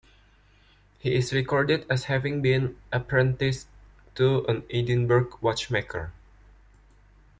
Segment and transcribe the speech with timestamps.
[0.97, 3.67] He is recorded as having been apprenticed
[4.15, 6.11] to an Edinburgh watchmaker.